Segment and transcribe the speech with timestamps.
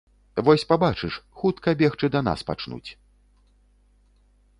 [0.45, 2.97] Вось пабачыш, хутка бегчы да нас пачнуць.